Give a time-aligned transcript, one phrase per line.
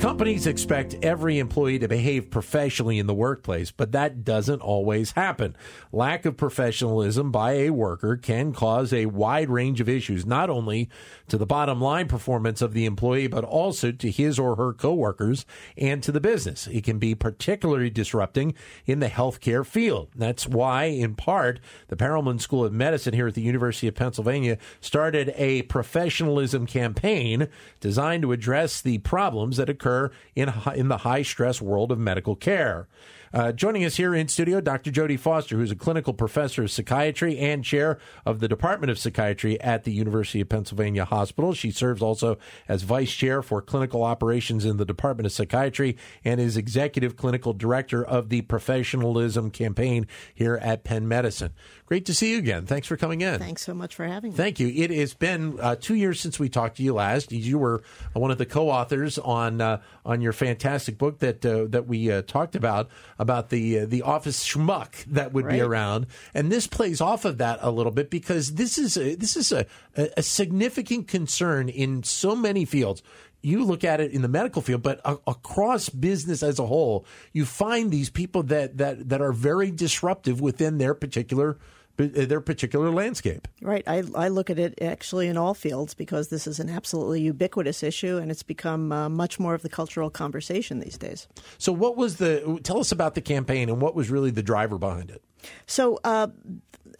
[0.00, 5.54] Companies expect every employee to behave professionally in the workplace, but that doesn't always happen.
[5.92, 10.88] Lack of professionalism by a worker can cause a wide range of issues, not only
[11.28, 15.44] to the bottom line performance of the employee, but also to his or her coworkers
[15.76, 16.66] and to the business.
[16.68, 18.54] It can be particularly disrupting
[18.86, 20.08] in the healthcare field.
[20.16, 24.56] That's why, in part, the Perelman School of Medicine here at the University of Pennsylvania
[24.80, 27.48] started a professionalism campaign
[27.80, 29.89] designed to address the problems that occur
[30.34, 32.88] in, in the high stress world of medical care.
[33.32, 34.90] Uh, joining us here in studio, Dr.
[34.90, 39.60] Jody Foster, who's a clinical professor of psychiatry and chair of the Department of Psychiatry
[39.60, 41.54] at the University of Pennsylvania Hospital.
[41.54, 46.40] She serves also as vice chair for clinical operations in the Department of Psychiatry and
[46.40, 51.52] is executive clinical director of the Professionalism Campaign here at Penn Medicine.
[51.86, 52.66] Great to see you again.
[52.66, 53.38] Thanks for coming in.
[53.38, 54.36] Thanks so much for having me.
[54.36, 54.68] Thank you.
[54.68, 57.30] It has been uh, two years since we talked to you last.
[57.30, 57.82] You were
[58.12, 62.22] one of the co-authors on uh, on your fantastic book that uh, that we uh,
[62.22, 65.54] talked about about the uh, the office schmuck that would right.
[65.54, 69.14] be around, and this plays off of that a little bit because this is a,
[69.14, 73.02] this is a, a significant concern in so many fields
[73.42, 77.06] you look at it in the medical field, but a- across business as a whole,
[77.32, 81.58] you find these people that that that are very disruptive within their particular
[81.96, 83.46] their particular landscape.
[83.60, 83.84] Right.
[83.86, 87.82] I, I look at it actually in all fields because this is an absolutely ubiquitous
[87.82, 91.28] issue and it's become uh, much more of the cultural conversation these days.
[91.58, 94.78] So, what was the, tell us about the campaign and what was really the driver
[94.78, 95.22] behind it?
[95.66, 96.28] So, uh,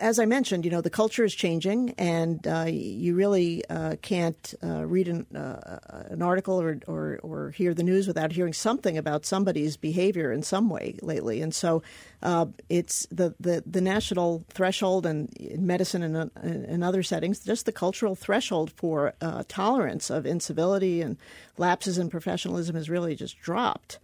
[0.01, 4.55] as I mentioned, you know, the culture is changing, and uh, you really uh, can't
[4.63, 8.97] uh, read an, uh, an article or, or, or, hear the news without hearing something
[8.97, 11.43] about somebody's behavior in some way lately.
[11.43, 11.83] And so
[12.23, 16.31] uh, it's the, the, the, national threshold and in medicine and
[16.67, 21.17] in other settings, just the cultural threshold for uh, tolerance of incivility and
[21.59, 23.99] lapses in professionalism has really just dropped.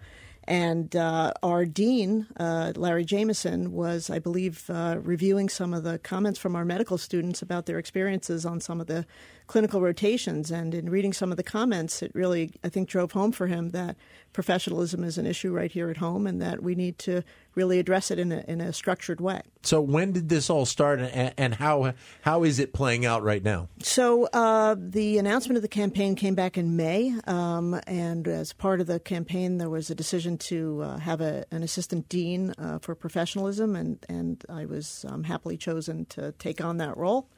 [0.49, 5.99] And uh, our dean, uh, Larry Jameson, was, I believe, uh, reviewing some of the
[5.99, 9.07] comments from our medical students about their experiences on some of the
[9.47, 10.51] clinical rotations.
[10.51, 13.71] And in reading some of the comments, it really, I think, drove home for him
[13.71, 13.97] that
[14.33, 17.23] professionalism is an issue right here at home and that we need to
[17.55, 19.41] really address it in a, in a structured way.
[19.63, 23.43] So, when did this all start and, and how, how is it playing out right
[23.43, 23.69] now?
[23.83, 27.15] So, uh, the announcement of the campaign came back in May.
[27.27, 31.47] Um, and as part of the campaign, there was a decision to uh, have a,
[31.51, 36.63] an assistant dean uh, for professionalism, and, and I was um, happily chosen to take
[36.63, 37.29] on that role.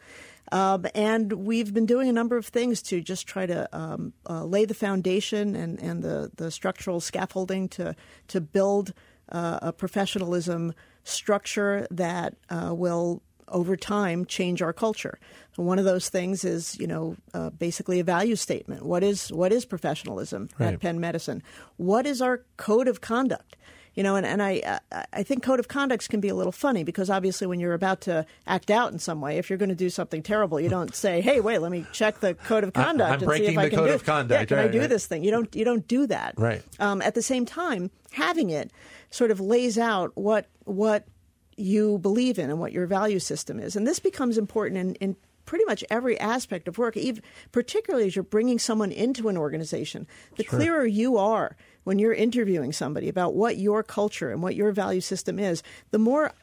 [0.51, 4.45] Um, and we've been doing a number of things to just try to um, uh,
[4.45, 7.95] lay the foundation and, and the, the structural scaffolding to,
[8.29, 8.95] to build
[9.31, 10.73] uh, a professionalism
[11.05, 15.19] structure that uh, will over time change our culture.
[15.57, 18.85] So one of those things is, you know, uh, basically a value statement.
[18.85, 20.75] What is what is professionalism right.
[20.75, 21.43] at Penn Medicine?
[21.77, 23.57] What is our code of conduct?
[23.99, 24.79] You know, and, and I
[25.13, 28.01] I think code of conducts can be a little funny because obviously when you're about
[28.03, 30.95] to act out in some way, if you're going to do something terrible, you don't
[30.95, 33.69] say, "Hey, wait, let me check the code of conduct I'm and see if I
[33.69, 34.05] can do it.
[34.05, 34.41] Conduct.
[34.41, 34.89] Yeah, can right, I do right.
[34.89, 36.35] this thing?" You don't you don't do that.
[36.39, 36.63] Right.
[36.79, 38.71] Um, at the same time, having it
[39.11, 41.05] sort of lays out what what
[41.57, 45.17] you believe in and what your value system is, and this becomes important in, in
[45.45, 47.23] pretty much every aspect of work, even,
[47.53, 50.07] particularly as you're bringing someone into an organization.
[50.37, 50.59] The sure.
[50.59, 51.57] clearer you are
[51.88, 55.99] when you're interviewing somebody about what your culture and what your value system is, the
[55.99, 56.34] more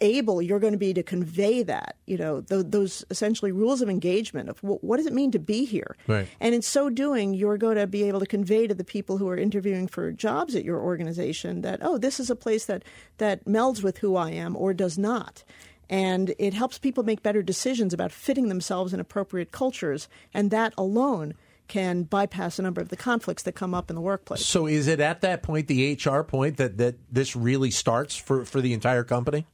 [0.00, 3.88] able you're going to be to convey that, you know, th- those essentially rules of
[3.88, 5.94] engagement of w- what does it mean to be here?
[6.08, 6.26] Right.
[6.40, 9.28] And in so doing, you're going to be able to convey to the people who
[9.28, 12.82] are interviewing for jobs at your organization that, oh, this is a place that,
[13.18, 15.44] that melds with who I am or does not.
[15.88, 20.08] And it helps people make better decisions about fitting themselves in appropriate cultures.
[20.34, 21.34] And that alone
[21.68, 24.44] can bypass a number of the conflicts that come up in the workplace.
[24.44, 28.44] So, is it at that point, the HR point, that, that this really starts for,
[28.44, 29.46] for the entire company?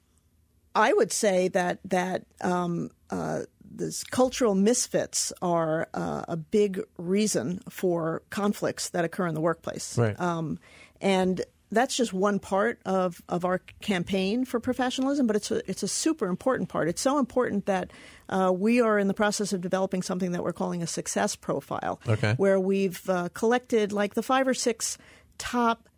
[0.74, 3.40] I would say that that um, uh,
[3.70, 9.98] this cultural misfits are uh, a big reason for conflicts that occur in the workplace.
[9.98, 10.18] Right.
[10.20, 10.58] Um,
[11.00, 15.82] and that's just one part of, of our campaign for professionalism, but it's a, it's
[15.82, 16.88] a super important part.
[16.88, 17.90] It's so important that
[18.28, 22.00] uh, we are in the process of developing something that we're calling a success profile,
[22.08, 22.34] okay.
[22.36, 24.98] where we've uh, collected like the five or six
[25.36, 25.88] top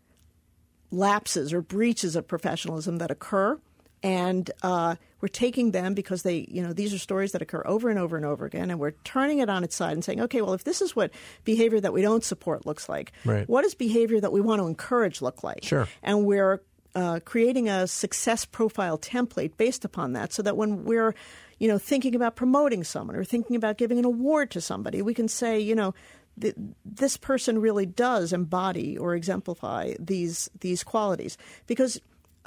[0.91, 3.59] lapses or breaches of professionalism that occur
[4.02, 7.91] and uh, we're taking them because they, you know, these are stories that occur over
[7.91, 10.41] and over and over again, and we're turning it on its side and saying, okay,
[10.43, 11.11] well, if this is what
[11.44, 13.49] behavior that we don't support looks like, right.
[13.49, 15.64] what does behavior that we want to encourage look like?
[15.64, 15.87] Sure.
[16.02, 16.62] And we're
[16.94, 21.14] uh, creating a success profile template based upon that, so that when we're
[21.58, 25.14] you know thinking about promoting someone or thinking about giving an award to somebody, we
[25.14, 25.94] can say you know
[26.41, 26.55] th-
[26.85, 31.37] this person really does embody or exemplify these these qualities
[31.67, 32.00] because.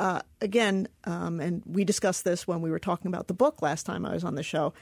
[0.04, 3.86] Uh, again, um, and we discussed this when we were talking about the book last
[3.86, 4.74] time I was on the show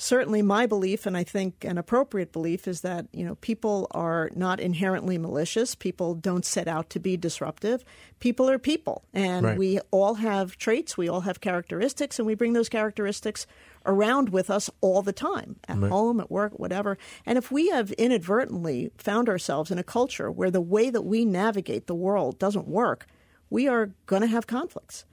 [0.00, 4.30] certainly my belief, and I think an appropriate belief, is that you know people are
[4.34, 5.74] not inherently malicious.
[5.74, 7.84] People don't set out to be disruptive.
[8.18, 9.58] People are people, and Right.
[9.58, 10.96] we all have traits.
[10.96, 13.46] We all have characteristics, and we bring those characteristics
[13.84, 16.96] around with us all the time, at home, at work, whatever.
[17.26, 21.24] And if we have inadvertently found ourselves in a culture where the way that we
[21.24, 23.06] navigate the world doesn't work,
[23.50, 25.04] we are going to have conflicts.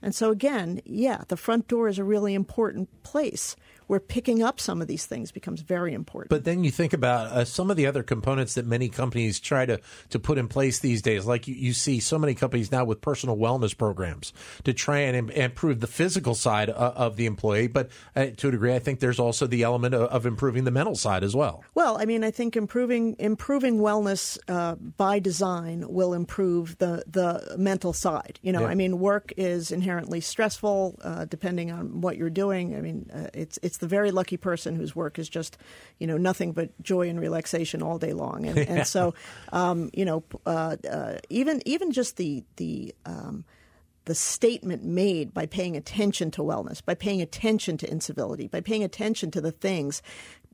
[0.00, 3.54] And so, again, yeah, the front door is a really important place
[3.92, 6.30] where picking up some of these things becomes very important.
[6.30, 9.66] But then you think about uh, some of the other components that many companies try
[9.66, 11.26] to, to put in place these days.
[11.26, 14.32] Like you, you see so many companies now with personal wellness programs
[14.64, 17.66] to try and im- improve the physical side of, of the employee.
[17.66, 20.70] But uh, to a degree, I think there's also the element of, of improving the
[20.70, 21.62] mental side as well.
[21.74, 27.56] well, I mean, I think improving improving wellness uh, by design will improve the the
[27.58, 28.38] mental side.
[28.40, 28.68] You know, Yeah.
[28.68, 32.74] I mean, work is inherently stressful, uh, depending on what you're doing.
[32.74, 35.58] I mean, uh, it's it's the very lucky person whose work is just,
[35.98, 38.46] you know, nothing but joy and relaxation all day long.
[38.46, 39.12] And, and so,
[39.52, 43.44] um, you know, uh, uh, even even just the the um,
[44.04, 48.84] the statement made by paying attention to wellness, by paying attention to incivility, by paying
[48.84, 50.00] attention to the things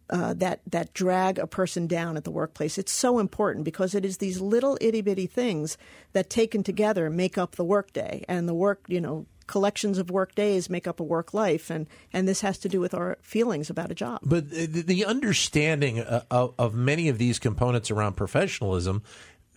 [0.08, 2.78] uh, that that drag a person down at the workplace.
[2.78, 5.76] It's so important because it is these little itty bitty things
[6.14, 10.36] that taken together make up the workday, and the work you know collections of work
[10.36, 13.68] days make up a work life, and and this has to do with our feelings
[13.68, 14.20] about a job.
[14.22, 19.02] But the, the understanding uh, of, of many of these components around professionalism,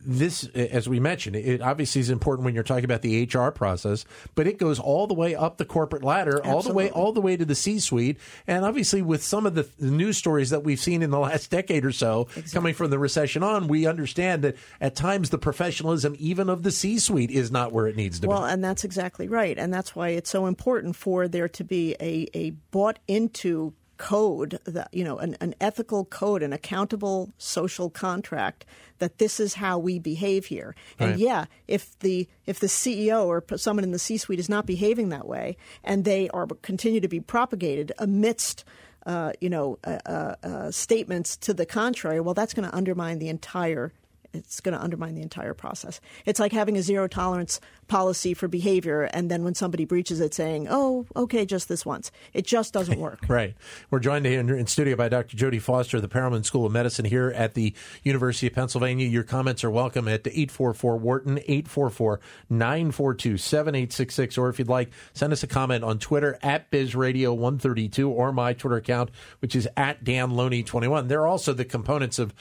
[0.06, 4.06] this, as we mentioned, it obviously is important when you're talking about the HR process,
[4.36, 7.22] but it goes all the way up the corporate ladder, all the way, all the
[7.22, 8.18] way to the C-suite,
[8.48, 11.86] and obviously with some of the, news stories that we've seen in the last decade
[11.86, 16.50] or so, coming from the recession on, we understand that at times the professionalism even
[16.50, 18.42] of the C-suite is not where it needs to Well, be.
[18.42, 19.58] Well, and that's exactly right.
[19.58, 24.58] And that's why it's so important for there to be a, a bought into code
[24.64, 28.66] that you know an, an ethical code an accountable social contract
[28.98, 33.44] that this is how we behave here and yeah if the if the ceo or
[33.58, 37.08] someone in the c suite is not behaving that way and they are continue to
[37.08, 38.66] be propagated amidst
[39.06, 43.20] uh, you know uh, uh, uh, statements to the contrary well that's going to undermine
[43.20, 43.94] the entire
[44.34, 46.00] it's going to undermine the entire process.
[46.26, 47.60] It's like having a zero tolerance
[47.92, 52.10] policy for behavior, and then when somebody breaches it, saying, "Oh, okay, just this once."
[52.34, 53.20] It just doesn't work.
[53.28, 53.54] Right.
[53.90, 55.36] We're joined in, in studio by Dr.
[55.36, 57.74] Jody Foster of the Perelman School of Medicine here at the
[58.04, 59.08] University of Pennsylvania.
[59.08, 64.38] Your comments are welcome at 844 Wharton, 844 942 7866.
[64.38, 68.78] Or if you'd like, send us a comment on Twitter at BizRadio132 or my Twitter
[68.78, 71.10] account, which is at DanLoney21.
[71.10, 72.34] There are also the components of,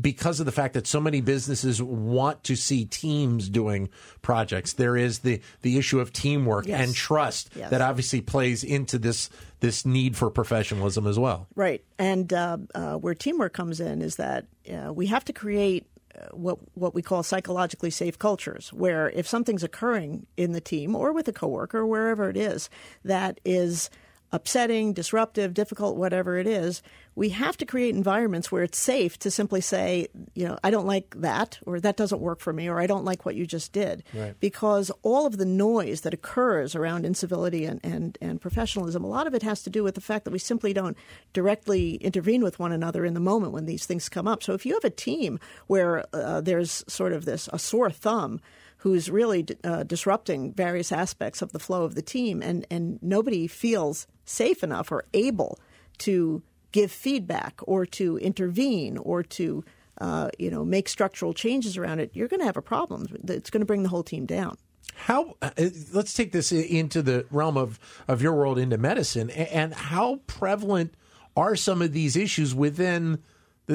[0.00, 3.90] because of the fact that so many businesses want to see teams doing
[4.22, 6.80] projects, there is the, the issue of teamwork Yes.
[6.86, 7.70] and trust Yes.
[7.70, 9.28] that obviously plays into this
[9.60, 11.46] this need for professionalism as well.
[11.54, 15.86] Right, and uh, uh, where teamwork comes in is that uh, we have to create
[16.14, 20.94] uh, what what we call psychologically safe cultures, where if something's occurring in the team
[20.96, 22.68] or with a coworker, or wherever it is,
[23.04, 23.88] that is
[24.32, 26.82] upsetting, disruptive, difficult, whatever it is,
[27.14, 30.86] we have to create environments where it's safe to simply say, you know, I don't
[30.86, 33.72] like that, or that doesn't work for me, or I don't like what you just
[33.72, 34.02] did.
[34.14, 34.34] Right.
[34.40, 39.26] Because all of the noise that occurs around incivility and, and, and professionalism, a lot
[39.26, 40.96] of it has to do with the fact that we simply don't
[41.34, 44.42] directly intervene with one another in the moment when these things come up.
[44.42, 48.40] So if you have a team where uh, there's sort of this, a sore thumb,
[48.82, 53.46] who's really uh, disrupting various aspects of the flow of the team, and, and nobody
[53.46, 55.56] feels safe enough or able
[55.98, 59.64] to give feedback or to intervene or to
[60.00, 63.06] uh, you know make structural changes around it, you're going to have a problem.
[63.28, 64.56] It's going to bring the whole team down.
[64.94, 65.50] How uh,
[65.92, 70.94] let's take this into the realm of of your world into medicine and how prevalent
[71.36, 73.22] are some of these issues within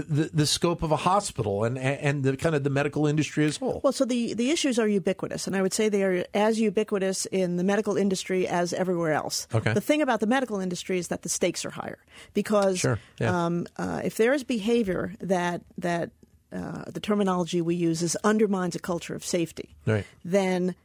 [0.01, 3.57] the, the, scope of a hospital and and the kind of the medical industry as
[3.57, 3.81] a whole.
[3.83, 7.25] Well, so the, the issues are ubiquitous, and I would say they are as ubiquitous
[7.27, 9.47] in the medical industry as everywhere else.
[9.53, 9.73] Okay.
[9.73, 11.99] The thing about the medical industry is that the stakes are higher
[12.33, 13.45] because Sure, yeah.
[13.45, 16.11] um, uh, if there is behavior that that
[16.51, 20.05] uh, the terminology we use is undermines a culture of safety, Right.
[20.23, 20.75] then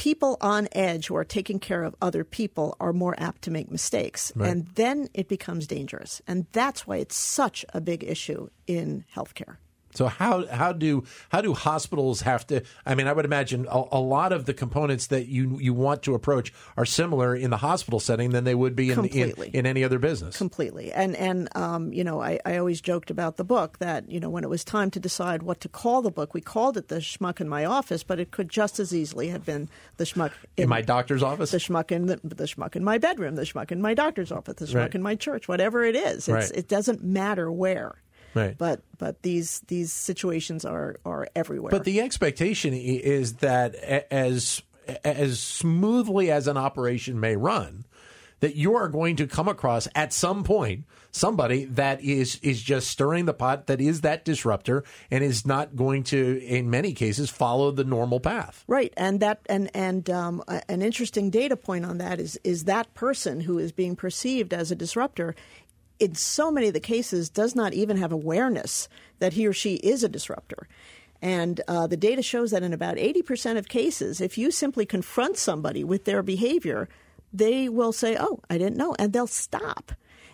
[0.00, 3.70] people on edge who are taking care of other people are more apt to make
[3.70, 4.32] mistakes.
[4.34, 4.48] Right.
[4.48, 6.22] And then it becomes dangerous.
[6.26, 9.58] And that's why it's such a big issue in healthcare.
[9.94, 12.62] So how how do how do hospitals have to?
[12.86, 16.02] I mean, I would imagine a, a, lot of the components that you you want
[16.04, 19.66] to approach are similar in the hospital setting than they would be in in, in,
[19.66, 20.36] any other business.
[20.36, 24.20] Completely, and and um, you know, I, I always joked about the book that you
[24.20, 26.88] know when it was time to decide what to call the book, we called it
[26.88, 30.32] the schmuck in my office, but it could just as easily have been the schmuck
[30.56, 33.42] in, in my doctor's office, the schmuck in the, the, schmuck in my bedroom, the
[33.42, 34.94] schmuck in my doctor's office, the schmuck right.
[34.94, 36.28] in my church, whatever it is.
[36.28, 36.50] Right.
[36.54, 37.96] It doesn't matter where.
[38.34, 38.56] Right.
[38.56, 41.70] But but these these situations are are everywhere.
[41.70, 44.62] But the expectation is that as
[45.04, 47.84] as smoothly as an operation may run,
[48.40, 52.88] that you are going to come across at some point somebody that is is just
[52.88, 57.28] stirring the pot that is that disruptor and is not going to in many cases
[57.28, 61.98] follow the normal path right and that and and um, an interesting data point on
[61.98, 65.34] that is is that person who is being perceived as a disruptor
[66.00, 68.88] in so many of the cases, does not even have awareness
[69.18, 70.66] that he or she is a disruptor.
[71.22, 75.36] And uh, the data shows that in about 80% of cases, if you simply confront
[75.36, 76.88] somebody with their behavior,
[77.32, 79.92] they will say, Oh, I didn't know, and they'll stop.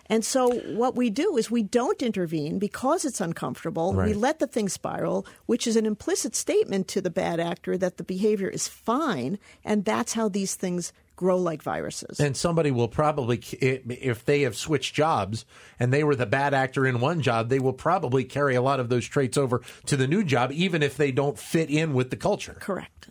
[0.09, 3.93] And so what we do is we don't intervene because it's uncomfortable.
[3.93, 4.07] Right.
[4.07, 7.97] We let the thing spiral, which is an implicit statement to the bad actor that
[7.97, 12.21] the behavior is fine, and that's how these things grow like viruses.
[12.21, 15.45] And somebody will probably, if they have switched jobs
[15.77, 18.79] and they were the bad actor in one job, they will probably carry a lot
[18.79, 22.11] of those traits over to the new job, even if they don't fit in with
[22.11, 22.55] the culture.
[22.61, 23.09] Correct.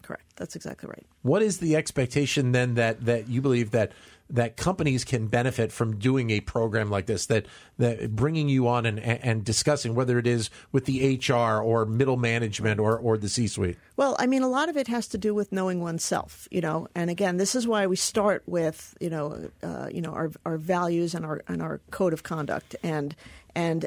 [0.00, 0.24] Correct.
[0.36, 1.04] That's exactly right.
[1.22, 3.92] What is the expectation then that, that you believe that
[4.34, 7.46] that companies can benefit from doing a program like this that
[7.78, 12.16] that bringing you on and and discussing whether it is with the HR or middle
[12.16, 13.78] management or or the C-suite.
[13.96, 16.88] Well, I mean a lot of it has to do with knowing oneself, you know.
[16.96, 20.58] And again, this is why we start with, you know, uh, you know our our
[20.58, 23.14] values and our and our code of conduct and
[23.54, 23.86] and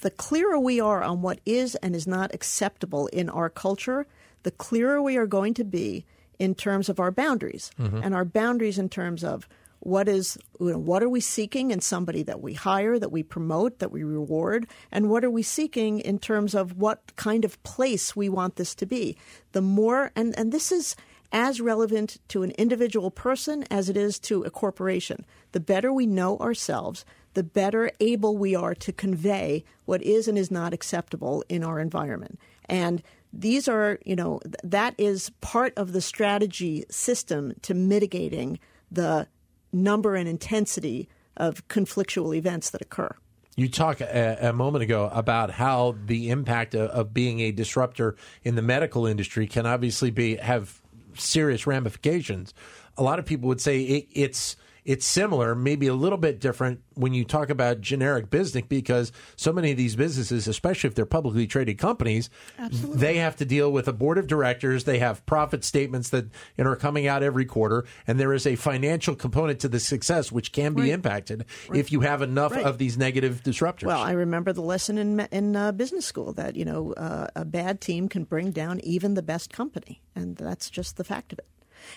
[0.00, 4.06] the clearer we are on what is and is not acceptable in our culture,
[4.44, 6.04] the clearer we are going to be
[6.38, 7.96] in terms of our boundaries mm-hmm.
[7.96, 9.48] and our boundaries in terms of
[9.80, 13.22] what is you know, what are we seeking in somebody that we hire, that we
[13.22, 17.62] promote, that we reward, and what are we seeking in terms of what kind of
[17.62, 19.16] place we want this to be?
[19.52, 20.96] The more and and this is
[21.30, 25.26] as relevant to an individual person as it is to a corporation.
[25.52, 27.04] The better we know ourselves,
[27.34, 31.80] the better able we are to convey what is and is not acceptable in our
[31.80, 32.40] environment.
[32.64, 38.58] And these are, you know, that is part of the strategy system to mitigating
[38.90, 39.28] the
[39.72, 43.14] number and intensity of conflictual events that occur.
[43.56, 48.14] You talked a, a, moment ago about how the impact of, of, being a disruptor
[48.44, 50.80] in the medical industry can obviously be have
[51.14, 52.54] serious ramifications.
[52.96, 54.56] A lot of people would say it, it's
[54.88, 59.52] it's similar, maybe a little bit different when you talk about generic business because so
[59.52, 62.96] many of these businesses, especially if they're publicly traded companies, Absolutely.
[62.96, 64.84] they have to deal with a board of directors.
[64.84, 66.24] They have profit statements that
[66.56, 69.78] you know, are coming out every quarter, and there is a financial component to the
[69.78, 70.92] success which can be right.
[70.92, 71.78] impacted right.
[71.78, 72.64] if you have enough right.
[72.64, 73.88] of these negative disruptors.
[73.88, 77.44] Well, I remember the lesson in in uh, business school that you know uh, a
[77.44, 81.40] bad team can bring down even the best company, and that's just the fact of
[81.40, 81.46] it.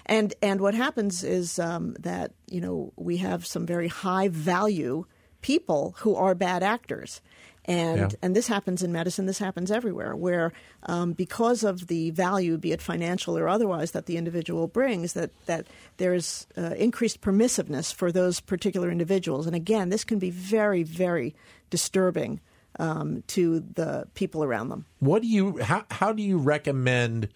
[0.05, 5.05] And and what happens is um, that you know we have some very high value
[5.41, 7.21] people who are bad actors.
[7.65, 8.17] And yeah.
[8.23, 9.27] and this happens in medicine.
[9.27, 10.51] This happens everywhere, where
[10.87, 15.29] um, because of the value, be it financial or otherwise, that the individual brings, that
[15.45, 15.67] that
[15.97, 19.45] there's uh, increased permissiveness for those particular individuals.
[19.45, 21.35] And again, this can be very, very
[21.69, 22.39] disturbing
[22.79, 24.85] um, to the people around them.
[24.97, 25.59] What do you?
[25.59, 27.29] How how do you recommend?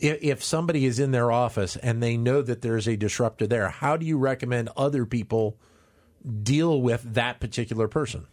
[0.00, 3.96] If somebody is in their office and they know that there's a disruptor there, how
[3.96, 5.58] do you recommend other people
[6.42, 8.26] deal with that particular person?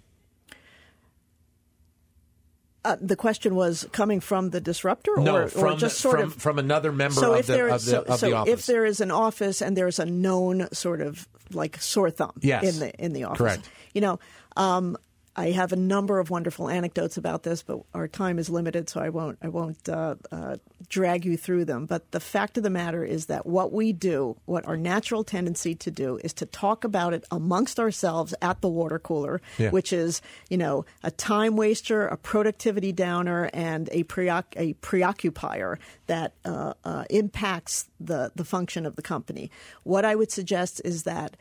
[2.86, 6.27] Uh, the question was coming from the disruptor, no, or, from, or just sort from,
[6.27, 8.53] of from another member so of, the, of, the, so, of so the office.
[8.53, 12.74] if there is an office and there's a known sort of like sore thumb yes.
[12.74, 13.70] in the in the office, correct?
[13.93, 14.20] You know,
[14.58, 14.98] um,
[15.36, 19.02] I have a number of wonderful anecdotes about this, but our time is limited, so
[19.02, 20.58] I won't I won't uh, uh,
[20.90, 21.86] drag you through them.
[21.86, 25.74] But the fact of the matter is that what we do, what our natural tendency
[25.75, 29.72] to do, is to talk about it amongst ourselves at the water cooler, yeah.
[29.72, 35.80] which is you know a time waster, a productivity downer, and a preoc- a preoccupier
[36.08, 39.50] that uh, uh impacts the the function of the company.
[39.82, 41.38] What I would suggest is that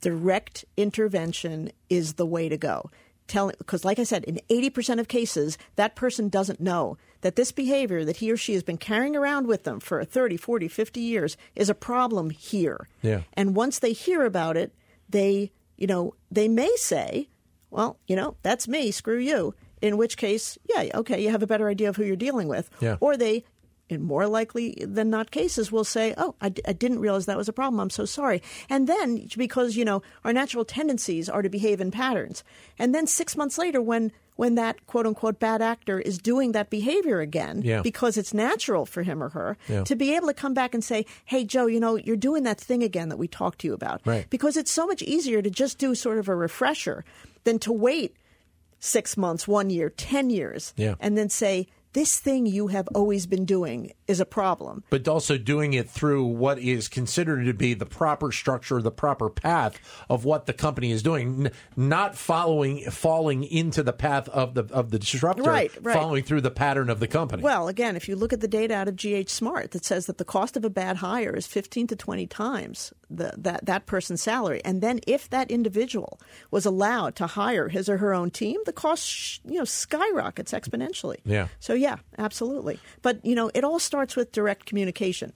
[0.00, 2.90] direct intervention is the way to go.
[3.26, 7.50] Telling, because like I said, in 80% of cases, that person doesn't know that this
[7.50, 11.00] behavior that he or she has been carrying around with them for 30, 40, 50
[11.00, 12.86] years is a problem here.
[13.02, 13.22] Yeah.
[13.32, 14.72] And once they hear about it,
[15.08, 17.28] they, you know, they may say,
[17.70, 19.54] well, you know, that's me, screw you.
[19.82, 22.70] In which case, yeah, okay, you have a better idea of who you're dealing with.
[22.80, 22.96] Yeah.
[23.00, 23.44] Or they
[23.88, 27.36] in more likely than not cases will say, "Oh, I, d- I didn't realize that
[27.36, 27.78] was a problem.
[27.80, 31.90] I'm so sorry." And then because you know our natural tendencies are to behave in
[31.90, 32.42] patterns,
[32.78, 36.68] and then six months later, when when that quote unquote bad actor is doing that
[36.68, 37.80] behavior again Yeah.
[37.80, 39.84] because it's natural for him or her Yeah.
[39.84, 42.60] to be able to come back and say, "Hey, Joe, you know you're doing that
[42.60, 44.26] thing again that we talked to you about," Right.
[44.28, 47.04] because it's so much easier to just do sort of a refresher
[47.44, 48.14] than to wait
[48.78, 50.96] six months, one year, ten years, Yeah.
[51.00, 51.68] and then say.
[51.96, 54.84] This thing you have always been doing is a problem.
[54.90, 59.30] but also doing it through what is considered to be the proper structure, the proper
[59.30, 59.78] path
[60.10, 64.90] of what the company is doing, not following, falling into the path of the of
[64.90, 65.96] the disruptor, Right, right.
[65.96, 67.42] following through the pattern of the company.
[67.42, 70.18] Well, again, if you look at the data out of GH Smart that says that
[70.18, 74.22] the cost of a bad hire is 15 to 20 times the, that, that person's
[74.22, 74.60] salary.
[74.64, 76.20] And then if that individual
[76.50, 80.52] was allowed to hire his or her own team, the cost sh- you know skyrockets
[80.52, 81.16] exponentially.
[81.24, 81.48] Yeah.
[81.60, 82.78] So yeah, absolutely.
[83.02, 85.32] But you know, it all starts with direct communication.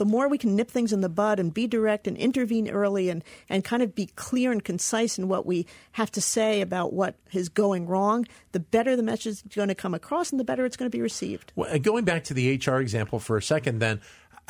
[0.00, 3.10] The more we can nip things in the bud and be direct and intervene early
[3.10, 6.94] and, and kind of be clear and concise in what we have to say about
[6.94, 10.44] what is going wrong, the better the message is going to come across and the
[10.44, 11.52] better it's going to be received.
[11.54, 14.00] Well, going back to the HR example for a second, then,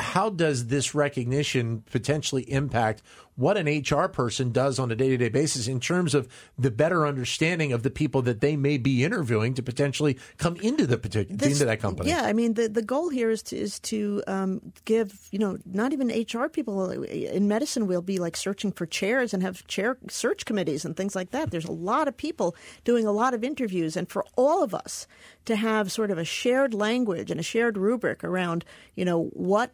[0.00, 3.02] how does this recognition potentially impact
[3.36, 6.28] what an HR person does on a day to day basis in terms of
[6.58, 10.86] the better understanding of the people that they may be interviewing to potentially come into
[10.86, 12.10] the particular into that company?
[12.10, 15.58] Yeah, I mean the the goal here is to is to um, give you know
[15.64, 19.96] not even HR people in medicine will be like searching for chairs and have chair
[20.08, 21.50] search committees and things like that.
[21.50, 22.54] There's a lot of people
[22.84, 25.06] doing a lot of interviews, and for all of us
[25.46, 28.64] to have sort of a shared language and a shared rubric around
[28.94, 29.72] you know what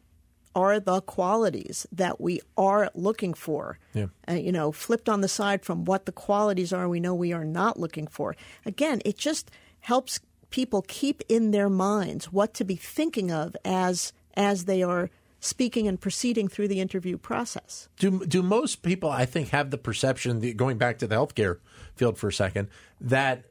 [0.56, 3.78] are the qualities that we are looking for.
[3.92, 4.06] Yeah.
[4.28, 7.32] Uh, you know, flipped on the side from what the qualities are we know we
[7.34, 8.34] are not looking for.
[8.64, 10.18] Again, it just helps
[10.50, 15.10] people keep in their minds what to be thinking of as as they are
[15.40, 17.88] speaking and proceeding through the interview process.
[17.98, 21.58] Do do most people, I think, have the perception, that- going back to the healthcare
[21.94, 22.68] field for a second,
[23.00, 23.44] that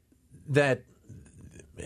[0.49, 0.83] that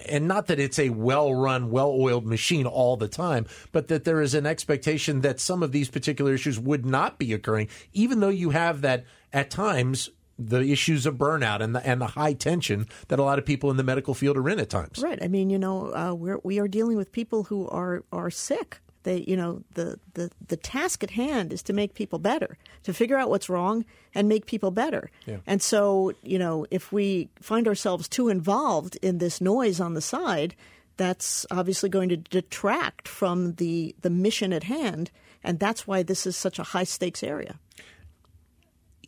[0.07, 4.03] and not that it's a well run, well oiled machine all the time, but that
[4.03, 8.19] there is an expectation that some of these particular issues would not be occurring, even
[8.19, 12.33] though you have that at times the issues of burnout and the and the high
[12.33, 14.99] tension that a lot of people in the medical field are in at times.
[14.99, 15.21] Right.
[15.21, 18.79] I mean, you know, uh, we're we are dealing with people who are are sick.
[19.03, 22.93] They, you know, the, the the task at hand is to make people better, to
[22.93, 25.09] figure out what's wrong and make people better.
[25.25, 25.37] Yeah.
[25.47, 30.01] And so, you know, if we find ourselves too involved in this noise on the
[30.01, 30.53] side,
[30.97, 35.11] that's obviously going to detract from the the mission at hand,
[35.43, 37.57] and that's why this is such a high stakes area.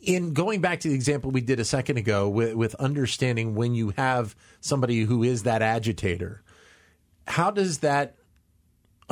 [0.02, 3.74] in going back to the example we did a second ago with, with understanding when
[3.74, 6.42] you have somebody who is that agitator,
[7.26, 8.16] how does that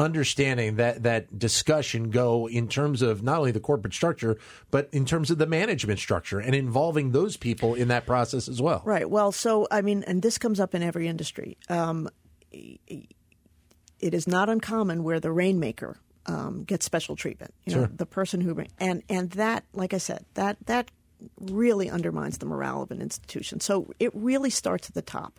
[0.00, 4.38] understanding that that discussion go in terms of not only the corporate structure
[4.70, 8.60] but in terms of the management structure and involving those people in that process as
[8.62, 9.08] well Right.
[9.08, 11.58] Well, so I mean, and this comes up in every industry.
[11.68, 12.08] Um,
[12.50, 17.54] it is not uncommon where the rainmaker um, gets special treatment.
[17.66, 17.90] You know, Sure.
[17.94, 20.90] the person who and and that, like I said, that that
[21.38, 23.60] really undermines the morale of an institution.
[23.60, 25.38] So it really starts at the top.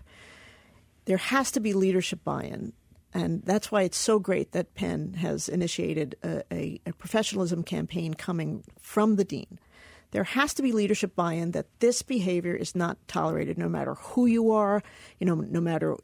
[1.06, 2.74] There has to be leadership buy-in.
[3.14, 8.14] And that's why it's so great that Penn has initiated a, a, a professionalism campaign
[8.14, 9.60] coming from the dean.
[10.12, 14.26] There has to be leadership buy-in that this behavior is not tolerated, no matter who
[14.26, 14.84] you are,
[15.20, 15.96] you know, no matter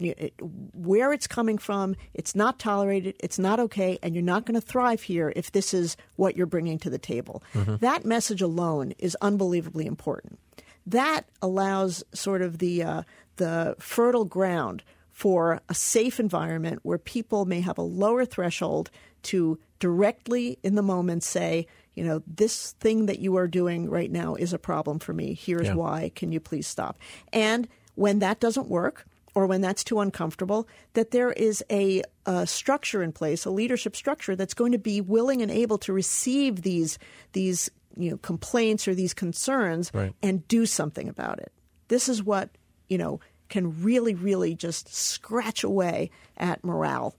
[0.74, 1.96] where it's coming from.
[2.14, 3.16] It's not tolerated.
[3.20, 6.46] It's not okay, and you're not going to thrive here if this is what you're
[6.46, 7.44] bringing to the table.
[7.54, 10.40] That message alone is unbelievably important.
[10.86, 13.02] That allows sort of the uh,
[13.36, 14.84] the fertile ground
[15.18, 18.92] for a safe environment where people may have a lower threshold
[19.24, 24.12] to directly in the moment say, you know, this thing that you are doing right
[24.12, 25.34] now is a problem for me.
[25.34, 25.74] Here's Yeah.
[25.74, 26.12] why.
[26.14, 27.00] Can you please stop?
[27.34, 32.46] And when that doesn't work, or when that's too uncomfortable, that there is a, a
[32.46, 36.62] structure in place, a leadership structure that's going to be willing and able to receive
[36.62, 37.00] these
[37.34, 40.14] these you know complaints or these concerns Right.
[40.22, 41.52] and do something about it.
[41.88, 42.50] This is what
[42.88, 47.16] you know can really, really just scratch away at morale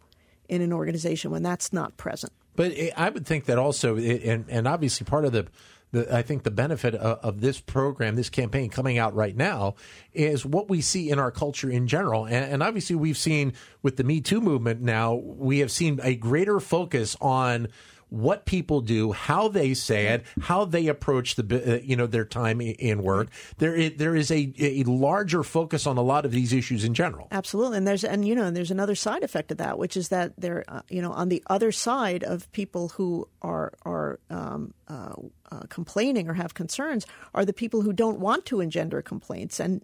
[0.49, 2.33] in an organization when that's not present.
[2.57, 5.47] But I would think that also, and, and obviously part of the,
[5.93, 9.77] the I think the benefit of, of this program, this campaign coming out right now,
[10.12, 12.25] is what we see in our culture in general.
[12.25, 16.17] And, and obviously, we've seen with the Me Too movement now, we have seen a
[16.17, 17.69] greater focus on
[18.11, 22.25] what people do, how they say it, how they approach the uh, you know their
[22.25, 23.29] time in work.
[23.59, 26.94] There is, there is a, a larger focus on a lot of these issues in
[26.94, 27.29] general.
[27.31, 30.09] Absolutely, and there's and you know and there's another side effect of that, which is
[30.09, 34.73] that there uh, you know on the other side of people who are are um,
[34.88, 35.14] uh,
[35.51, 39.83] uh, complaining or have concerns are the people who don't want to engender complaints and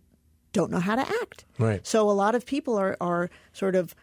[0.53, 1.45] don't know how to act.
[1.59, 1.87] Right.
[1.87, 3.95] So a lot of people are are sort of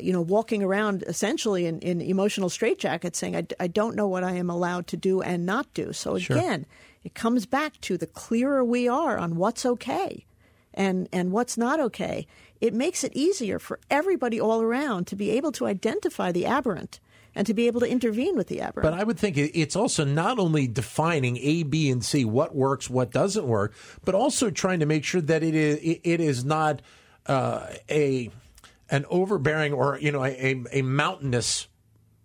[0.00, 4.24] you know, walking around essentially in, in emotional straitjackets saying, I, I, don't know what
[4.24, 5.92] I am allowed to do and not do.
[5.92, 7.00] So again, sure.
[7.04, 10.24] it comes back to the clearer we are on what's okay
[10.72, 12.26] and, and what's not okay,
[12.60, 17.00] it makes it easier for everybody all around to be able to identify the aberrant
[17.34, 18.90] and to be able to intervene with the aberrant.
[18.90, 22.88] But I would think it's also not only defining A, B, and C, what works,
[22.88, 23.74] what doesn't work,
[24.06, 26.80] but also trying to make sure that it is, it is not
[27.26, 28.30] uh, a–
[28.90, 31.68] an overbearing or you know a, a mountainous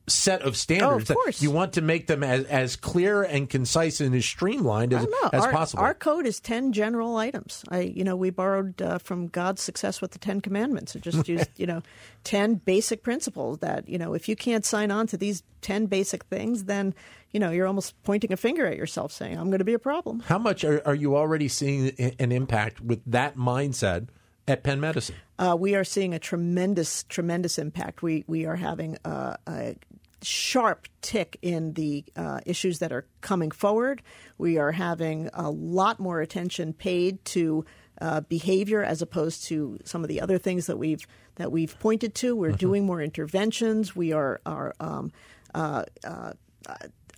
[0.08, 4.02] set of standards oh, of you want to make them as, as clear and concise
[4.02, 5.84] and as streamlined as, as our, possible.
[5.84, 7.64] Our code is 10 general items.
[7.70, 11.28] I, you know, we borrowed uh, from God's success with the 10 commandments and just
[11.30, 11.82] used, you know,
[12.24, 16.26] 10 basic principles that, you know, if you can't sign on to these 10 basic
[16.26, 16.94] things, then,
[17.32, 19.80] you know, you're almost pointing a finger at yourself saying, I'm going to be a
[19.80, 20.22] problem.
[20.22, 24.08] How much are, are you already seeing an impact with that mindset
[24.52, 25.16] at Penn Medicine?
[25.40, 28.02] Uh, we are seeing a tremendous, tremendous impact.
[28.02, 29.76] We we are having a, a
[30.22, 34.02] sharp tick in the uh, issues that are coming forward.
[34.38, 37.66] We are having a lot more attention paid to
[38.00, 42.14] uh, behavior as opposed to some of the other things that we've that we've pointed
[42.16, 42.36] to.
[42.36, 42.58] We're mm-hmm.
[42.58, 43.96] doing more interventions.
[43.96, 44.74] We are are.
[44.80, 45.12] Um,
[45.54, 46.34] uh, uh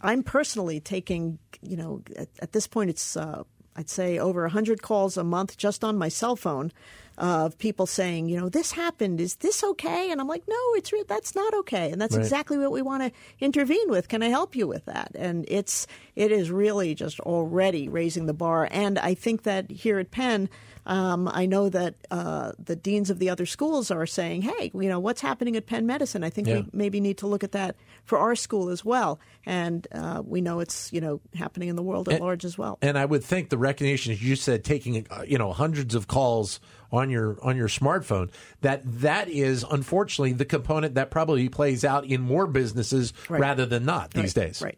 [0.02, 3.44] I'm personally taking, you know, at, at this point, it's uh,
[3.76, 6.72] I'd say over 100 calls a month just on my cell phone
[7.18, 9.22] of people saying, you know, this happened.
[9.22, 10.12] Is this okay?
[10.12, 12.24] And I'm like, no, it's re- that's not okay, and that's right.
[12.24, 14.08] exactly what we want to intervene with.
[14.08, 15.12] Can I help you with that?
[15.16, 18.68] And it's it is really just already raising the bar.
[18.72, 20.50] And I think that here at Penn.
[20.86, 24.90] Um, I know that uh, the deans of the other schools are saying, "Hey, you
[24.90, 26.24] know what's happening at Penn Medicine?
[26.24, 26.56] I think yeah.
[26.62, 30.42] we maybe need to look at that for our school as well." And uh, we
[30.42, 32.78] know it's you know happening in the world at and, large as well.
[32.82, 36.08] And I would think the recognition, as you said, taking uh, you know hundreds of
[36.08, 36.60] calls
[36.92, 38.30] on your on your smartphone
[38.62, 43.40] that that is unfortunately the component that probably plays out in more businesses right.
[43.40, 44.48] rather than not these right.
[44.48, 44.62] days.
[44.62, 44.78] Right.